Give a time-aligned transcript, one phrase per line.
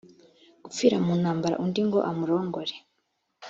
[0.63, 2.75] gupfira mu ntambara undi ngo amurongore